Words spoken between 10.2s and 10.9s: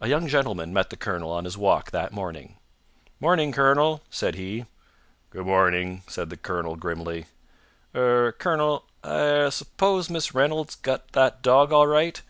Reynolds